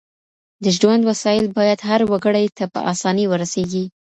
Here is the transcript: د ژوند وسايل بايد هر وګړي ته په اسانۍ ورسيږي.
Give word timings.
د 0.63 0.65
ژوند 0.77 1.01
وسايل 1.09 1.45
بايد 1.57 1.79
هر 1.89 2.01
وګړي 2.11 2.45
ته 2.57 2.63
په 2.73 2.79
اسانۍ 2.93 3.25
ورسيږي. 3.29 3.85